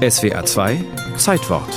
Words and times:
SWA 0.00 0.46
2 0.46 0.82
Zeitwort 1.18 1.68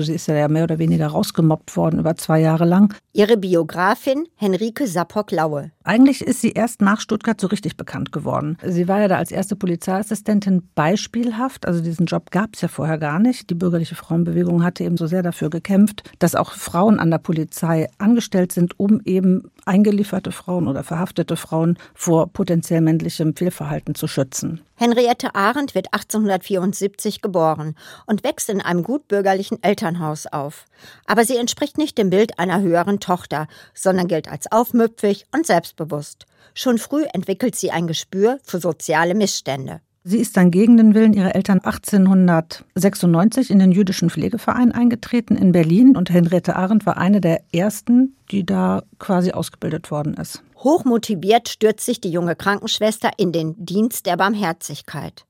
Sie 0.00 0.12
ist 0.12 0.28
ja 0.28 0.46
mehr 0.48 0.64
oder 0.64 0.78
weniger 0.78 1.06
rausgemobbt 1.06 1.74
worden 1.78 1.98
über 1.98 2.14
zwei 2.16 2.40
Jahre 2.40 2.66
lang. 2.66 2.94
Ihre 3.14 3.38
Biografin 3.38 4.28
Henrike 4.36 4.86
Sappock-Laue. 4.86 5.72
Eigentlich 5.88 6.20
ist 6.20 6.42
sie 6.42 6.50
erst 6.50 6.82
nach 6.82 7.00
Stuttgart 7.00 7.40
so 7.40 7.46
richtig 7.46 7.78
bekannt 7.78 8.12
geworden. 8.12 8.58
Sie 8.62 8.88
war 8.88 9.00
ja 9.00 9.08
da 9.08 9.16
als 9.16 9.30
erste 9.30 9.56
Polizeiassistentin 9.56 10.68
beispielhaft. 10.74 11.66
Also 11.66 11.80
diesen 11.80 12.04
Job 12.04 12.30
gab 12.30 12.50
es 12.52 12.60
ja 12.60 12.68
vorher 12.68 12.98
gar 12.98 13.18
nicht. 13.18 13.48
Die 13.48 13.54
bürgerliche 13.54 13.94
Frauenbewegung 13.94 14.62
hatte 14.62 14.84
eben 14.84 14.98
so 14.98 15.06
sehr 15.06 15.22
dafür 15.22 15.48
gekämpft, 15.48 16.02
dass 16.18 16.34
auch 16.34 16.52
Frauen 16.52 17.00
an 17.00 17.10
der 17.10 17.16
Polizei 17.16 17.88
angestellt 17.96 18.52
sind, 18.52 18.78
um 18.78 19.00
eben 19.06 19.50
eingelieferte 19.64 20.30
Frauen 20.30 20.68
oder 20.68 20.84
verhaftete 20.84 21.36
Frauen 21.36 21.78
vor 21.94 22.30
potenziell 22.34 22.82
männlichem 22.82 23.34
Fehlverhalten 23.34 23.94
zu 23.94 24.08
schützen. 24.08 24.60
Henriette 24.80 25.34
Arendt 25.34 25.74
wird 25.74 25.92
1874 25.92 27.20
geboren 27.20 27.74
und 28.06 28.22
wächst 28.22 28.48
in 28.48 28.60
einem 28.60 28.84
gutbürgerlichen 28.84 29.60
Elternhaus 29.60 30.26
auf. 30.26 30.66
Aber 31.04 31.24
sie 31.24 31.36
entspricht 31.36 31.78
nicht 31.78 31.98
dem 31.98 32.10
Bild 32.10 32.38
einer 32.38 32.60
höheren 32.60 33.00
Tochter, 33.00 33.48
sondern 33.74 34.06
gilt 34.06 34.28
als 34.30 34.52
aufmüpfig 34.52 35.26
und 35.34 35.46
selbstbewusst. 35.78 36.26
Schon 36.54 36.78
früh 36.78 37.04
entwickelt 37.12 37.54
sie 37.56 37.70
ein 37.70 37.86
Gespür 37.86 38.38
für 38.42 38.58
soziale 38.60 39.14
Missstände. 39.14 39.80
Sie 40.04 40.18
ist 40.18 40.36
dann 40.36 40.50
gegen 40.50 40.76
den 40.76 40.94
Willen 40.94 41.12
ihrer 41.12 41.34
Eltern 41.34 41.60
1896 41.60 43.50
in 43.50 43.58
den 43.58 43.72
jüdischen 43.72 44.10
Pflegeverein 44.10 44.72
eingetreten 44.72 45.36
in 45.36 45.52
Berlin 45.52 45.96
und 45.96 46.10
Henriette 46.10 46.56
Arendt 46.56 46.86
war 46.86 46.96
eine 46.96 47.20
der 47.20 47.42
ersten, 47.52 48.16
die 48.30 48.46
da 48.46 48.82
quasi 48.98 49.32
ausgebildet 49.32 49.90
worden 49.90 50.14
ist. 50.14 50.42
Hochmotiviert 50.56 51.50
stürzt 51.50 51.84
sich 51.84 52.00
die 52.00 52.10
junge 52.10 52.36
Krankenschwester 52.36 53.10
in 53.18 53.32
den 53.32 53.54
Dienst 53.64 54.06
der 54.06 54.16
Barmherzigkeit. 54.16 55.26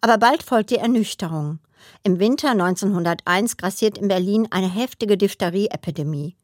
Aber 0.00 0.16
bald 0.18 0.42
folgt 0.42 0.70
die 0.70 0.76
Ernüchterung. 0.76 1.58
Im 2.04 2.18
Winter 2.18 2.52
1901 2.52 3.58
grassiert 3.58 3.98
in 3.98 4.08
Berlin 4.08 4.48
eine 4.50 4.72
heftige 4.72 5.18
Diphtherie-Epidemie. 5.18 6.36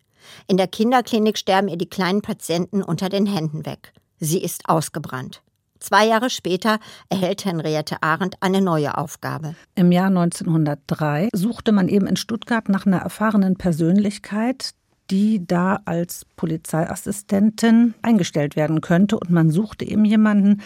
In 0.46 0.56
der 0.56 0.68
Kinderklinik 0.68 1.38
sterben 1.38 1.68
ihr 1.68 1.78
die 1.78 1.88
kleinen 1.88 2.22
Patienten 2.22 2.82
unter 2.82 3.08
den 3.08 3.26
Händen 3.26 3.66
weg. 3.66 3.92
Sie 4.18 4.42
ist 4.42 4.68
ausgebrannt. 4.68 5.42
Zwei 5.80 6.06
Jahre 6.06 6.28
später 6.28 6.80
erhält 7.08 7.44
Henriette 7.44 8.02
Arendt 8.02 8.36
eine 8.40 8.60
neue 8.60 8.98
Aufgabe. 8.98 9.54
Im 9.74 9.92
Jahr 9.92 10.08
1903 10.08 11.28
suchte 11.32 11.72
man 11.72 11.88
eben 11.88 12.06
in 12.06 12.16
Stuttgart 12.16 12.68
nach 12.68 12.84
einer 12.84 12.98
erfahrenen 12.98 13.56
Persönlichkeit, 13.56 14.72
die 15.10 15.46
da 15.46 15.80
als 15.84 16.26
Polizeiassistentin 16.36 17.94
eingestellt 18.02 18.56
werden 18.56 18.80
könnte. 18.80 19.18
Und 19.18 19.30
man 19.30 19.50
suchte 19.50 19.84
eben 19.84 20.04
jemanden, 20.04 20.62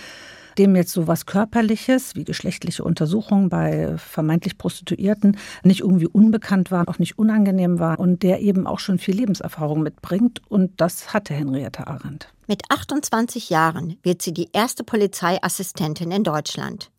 dem 0.58 0.77
jetzt 0.77 0.92
so 0.92 1.06
was 1.06 1.27
Körperliches 1.27 2.14
wie 2.17 2.25
geschlechtliche 2.25 2.84
Untersuchungen 2.84 3.48
bei 3.48 3.97
vermeintlich 3.97 4.58
Prostituierten 4.58 5.39
nicht 5.62 5.81
irgendwie 5.81 6.06
unbekannt 6.06 6.70
war, 6.70 6.89
auch 6.89 6.98
nicht 6.98 7.19
unangenehm 7.19 7.78
war 7.78 7.98
und 7.98 8.22
der 8.22 8.41
eben 8.41 8.67
auch 8.67 8.78
schon 8.78 8.98
viel 8.98 9.14
Lebenserfahrung 9.14 9.83
mitbringt. 9.83 10.42
Und 10.48 10.80
das 10.80 11.12
hatte 11.12 11.34
Henriette 11.34 11.86
Arendt. 11.86 12.28
Mit 12.47 12.62
28 12.69 13.50
Jahren 13.50 13.97
wird 14.03 14.23
sie 14.23 14.33
die 14.33 14.50
erste 14.53 14.84
Polizeiassistentin 14.84 16.11
in 16.11 16.25
Deutschland. 16.25 16.91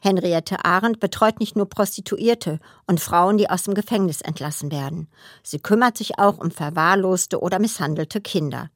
Henriette 0.00 0.64
Arendt 0.64 1.00
betreut 1.00 1.40
nicht 1.40 1.56
nur 1.56 1.68
Prostituierte 1.68 2.60
und 2.86 3.00
Frauen, 3.00 3.36
die 3.36 3.50
aus 3.50 3.64
dem 3.64 3.74
Gefängnis 3.74 4.20
entlassen 4.20 4.70
werden. 4.72 5.08
Sie 5.42 5.58
kümmert 5.58 5.98
sich 5.98 6.18
auch 6.18 6.38
um 6.38 6.50
verwahrloste 6.50 7.40
oder 7.40 7.58
misshandelte 7.58 8.20
Kinder. 8.20 8.70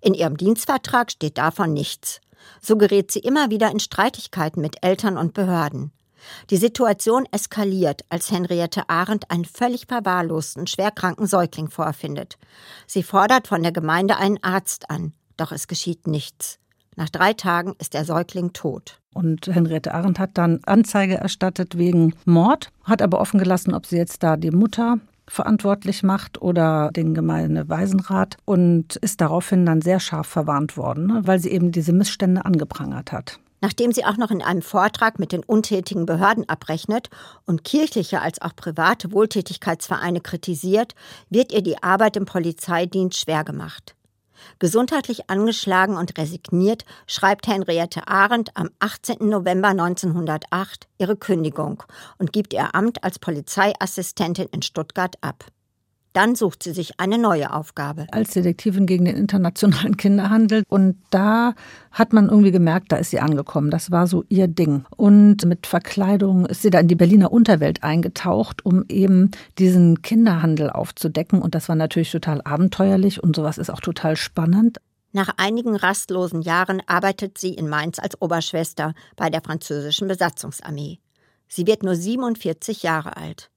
In 0.00 0.14
ihrem 0.14 0.36
Dienstvertrag 0.36 1.10
steht 1.10 1.38
davon 1.38 1.72
nichts. 1.72 2.20
So 2.60 2.76
gerät 2.76 3.10
sie 3.10 3.20
immer 3.20 3.50
wieder 3.50 3.70
in 3.70 3.80
Streitigkeiten 3.80 4.60
mit 4.60 4.76
Eltern 4.82 5.18
und 5.18 5.34
Behörden. 5.34 5.92
Die 6.50 6.56
Situation 6.56 7.26
eskaliert, 7.32 8.02
als 8.08 8.30
Henriette 8.30 8.88
Arendt 8.88 9.30
einen 9.30 9.44
völlig 9.44 9.86
verwahrlosten, 9.88 10.66
schwerkranken 10.66 11.26
Säugling 11.26 11.68
vorfindet. 11.68 12.38
Sie 12.86 13.02
fordert 13.02 13.48
von 13.48 13.62
der 13.62 13.72
Gemeinde 13.72 14.16
einen 14.16 14.42
Arzt 14.42 14.90
an, 14.90 15.12
doch 15.36 15.52
es 15.52 15.66
geschieht 15.66 16.06
nichts. 16.06 16.58
Nach 16.94 17.08
drei 17.08 17.32
Tagen 17.32 17.74
ist 17.78 17.94
der 17.94 18.04
Säugling 18.04 18.52
tot. 18.52 19.00
Und 19.14 19.46
Henriette 19.46 19.94
Arendt 19.94 20.18
hat 20.18 20.30
dann 20.34 20.60
Anzeige 20.64 21.16
erstattet 21.16 21.76
wegen 21.76 22.14
Mord, 22.24 22.70
hat 22.84 23.02
aber 23.02 23.20
offen 23.20 23.38
gelassen, 23.38 23.74
ob 23.74 23.86
sie 23.86 23.96
jetzt 23.96 24.22
da 24.22 24.36
die 24.36 24.50
Mutter 24.50 24.98
verantwortlich 25.32 26.02
macht 26.02 26.42
oder 26.42 26.90
den 26.94 27.14
Gemeindewaisenrat 27.14 28.36
und 28.44 28.96
ist 28.96 29.22
daraufhin 29.22 29.64
dann 29.64 29.80
sehr 29.80 29.98
scharf 29.98 30.26
verwarnt 30.26 30.76
worden, 30.76 31.06
ne, 31.06 31.22
weil 31.24 31.38
sie 31.38 31.50
eben 31.50 31.72
diese 31.72 31.94
Missstände 31.94 32.44
angeprangert 32.44 33.12
hat. 33.12 33.38
Nachdem 33.62 33.92
sie 33.92 34.04
auch 34.04 34.18
noch 34.18 34.30
in 34.30 34.42
einem 34.42 34.60
Vortrag 34.60 35.18
mit 35.18 35.32
den 35.32 35.42
untätigen 35.42 36.04
Behörden 36.04 36.48
abrechnet 36.48 37.08
und 37.46 37.64
kirchliche 37.64 38.20
als 38.20 38.42
auch 38.42 38.54
private 38.54 39.12
Wohltätigkeitsvereine 39.12 40.20
kritisiert, 40.20 40.94
wird 41.30 41.52
ihr 41.52 41.62
die 41.62 41.82
Arbeit 41.82 42.16
im 42.18 42.26
Polizeidienst 42.26 43.18
schwer 43.18 43.44
gemacht. 43.44 43.94
Gesundheitlich 44.58 45.30
angeschlagen 45.30 45.96
und 45.96 46.18
resigniert 46.18 46.84
schreibt 47.06 47.46
Henriette 47.46 48.06
Arendt 48.08 48.56
am 48.56 48.70
18. 48.78 49.28
November 49.28 49.68
1908 49.68 50.88
ihre 50.98 51.16
Kündigung 51.16 51.82
und 52.18 52.32
gibt 52.32 52.52
ihr 52.52 52.74
Amt 52.74 53.04
als 53.04 53.18
Polizeiassistentin 53.18 54.48
in 54.52 54.62
Stuttgart 54.62 55.16
ab. 55.20 55.44
Dann 56.12 56.34
sucht 56.34 56.62
sie 56.62 56.72
sich 56.72 57.00
eine 57.00 57.16
neue 57.16 57.52
Aufgabe. 57.52 58.06
Als 58.12 58.32
Detektivin 58.32 58.86
gegen 58.86 59.06
den 59.06 59.16
internationalen 59.16 59.96
Kinderhandel. 59.96 60.62
Und 60.68 60.96
da 61.10 61.54
hat 61.90 62.12
man 62.12 62.28
irgendwie 62.28 62.50
gemerkt, 62.50 62.92
da 62.92 62.96
ist 62.96 63.10
sie 63.10 63.20
angekommen. 63.20 63.70
Das 63.70 63.90
war 63.90 64.06
so 64.06 64.24
ihr 64.28 64.46
Ding. 64.46 64.84
Und 64.96 65.44
mit 65.46 65.66
Verkleidung 65.66 66.44
ist 66.46 66.62
sie 66.62 66.70
da 66.70 66.80
in 66.80 66.88
die 66.88 66.96
Berliner 66.96 67.32
Unterwelt 67.32 67.82
eingetaucht, 67.82 68.64
um 68.66 68.84
eben 68.88 69.30
diesen 69.58 70.02
Kinderhandel 70.02 70.70
aufzudecken. 70.70 71.40
Und 71.40 71.54
das 71.54 71.68
war 71.68 71.76
natürlich 71.76 72.12
total 72.12 72.42
abenteuerlich 72.42 73.22
und 73.22 73.34
sowas 73.34 73.56
ist 73.56 73.70
auch 73.70 73.80
total 73.80 74.16
spannend. 74.16 74.78
Nach 75.12 75.30
einigen 75.36 75.76
rastlosen 75.76 76.40
Jahren 76.40 76.82
arbeitet 76.86 77.36
sie 77.36 77.52
in 77.52 77.68
Mainz 77.68 77.98
als 77.98 78.20
Oberschwester 78.20 78.94
bei 79.16 79.28
der 79.28 79.42
französischen 79.42 80.08
Besatzungsarmee. 80.08 80.98
Sie 81.48 81.66
wird 81.66 81.82
nur 81.82 81.94
47 81.94 82.82
Jahre 82.82 83.18
alt. 83.18 83.51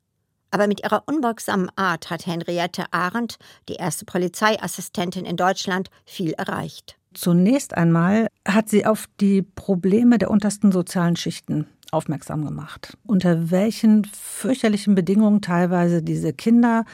Aber 0.55 0.67
mit 0.67 0.81
ihrer 0.83 1.03
unbeugsamen 1.05 1.69
Art 1.75 2.09
hat 2.09 2.25
Henriette 2.25 2.85
Arendt, 2.91 3.39
die 3.67 3.73
erste 3.73 4.05
Polizeiassistentin 4.05 5.25
in 5.25 5.35
Deutschland, 5.35 5.89
viel 6.05 6.31
erreicht. 6.31 6.95
Zunächst 7.13 7.75
einmal 7.75 8.27
hat 8.47 8.69
sie 8.69 8.85
auf 8.85 9.03
die 9.19 9.41
Probleme 9.41 10.17
der 10.17 10.31
untersten 10.31 10.71
sozialen 10.71 11.17
Schichten 11.17 11.67
aufmerksam 11.91 12.45
gemacht. 12.45 12.97
Unter 13.05 13.51
welchen 13.51 14.05
fürchterlichen 14.05 14.95
Bedingungen 14.95 15.41
teilweise 15.41 16.01
diese 16.01 16.31
Kinder 16.31 16.85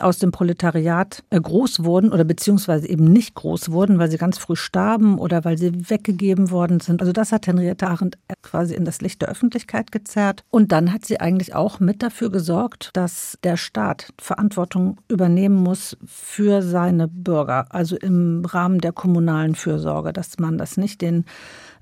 aus 0.00 0.18
dem 0.18 0.32
Proletariat 0.32 1.22
äh, 1.30 1.40
groß 1.40 1.84
wurden 1.84 2.12
oder 2.12 2.24
beziehungsweise 2.24 2.88
eben 2.88 3.04
nicht 3.04 3.34
groß 3.34 3.70
wurden, 3.70 3.98
weil 3.98 4.10
sie 4.10 4.18
ganz 4.18 4.38
früh 4.38 4.56
starben 4.56 5.18
oder 5.18 5.44
weil 5.44 5.58
sie 5.58 5.90
weggegeben 5.90 6.50
worden 6.50 6.80
sind. 6.80 7.00
Also 7.00 7.12
das 7.12 7.32
hat 7.32 7.46
Henriette 7.46 7.86
Arendt 7.86 8.18
quasi 8.42 8.74
in 8.74 8.84
das 8.84 9.00
Licht 9.00 9.22
der 9.22 9.28
Öffentlichkeit 9.28 9.92
gezerrt. 9.92 10.44
Und 10.50 10.72
dann 10.72 10.92
hat 10.92 11.04
sie 11.04 11.20
eigentlich 11.20 11.54
auch 11.54 11.80
mit 11.80 12.02
dafür 12.02 12.30
gesorgt, 12.30 12.90
dass 12.94 13.38
der 13.44 13.56
Staat 13.56 14.12
Verantwortung 14.18 14.98
übernehmen 15.08 15.56
muss 15.56 15.96
für 16.04 16.62
seine 16.62 17.08
Bürger, 17.08 17.66
also 17.70 17.96
im 17.96 18.44
Rahmen 18.44 18.80
der 18.80 18.92
kommunalen 18.92 19.54
Fürsorge, 19.54 20.12
dass 20.12 20.38
man 20.38 20.58
das 20.58 20.76
nicht 20.76 21.00
den 21.00 21.24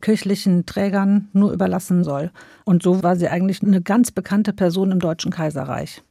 kirchlichen 0.00 0.66
Trägern 0.66 1.28
nur 1.32 1.52
überlassen 1.52 2.04
soll. 2.04 2.30
Und 2.64 2.82
so 2.82 3.02
war 3.02 3.16
sie 3.16 3.28
eigentlich 3.28 3.62
eine 3.62 3.80
ganz 3.80 4.10
bekannte 4.10 4.52
Person 4.52 4.90
im 4.90 4.98
Deutschen 4.98 5.30
Kaiserreich. 5.30 6.02